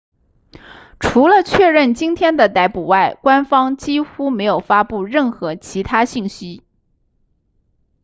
[0.99, 6.63] 除了确认今天的逮捕外官方几乎没有发布任何其他信息